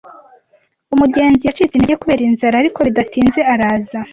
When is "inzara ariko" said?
2.29-2.79